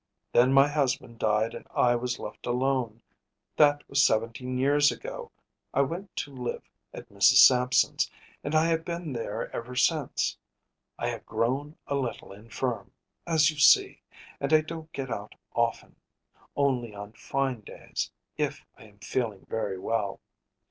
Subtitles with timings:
[0.33, 3.03] Then my husband died and I was left alone.
[3.55, 5.31] That was seventeen years ago.
[5.75, 7.45] I went to live at Mrs.
[7.45, 8.09] Sampson’s,
[8.43, 10.39] and I have been there ever since.
[10.97, 12.91] I have grown a little infirm,
[13.27, 14.01] as you see,
[14.39, 15.95] and I don’t get out often;
[16.55, 20.19] only on fine days, if I am feeling very well.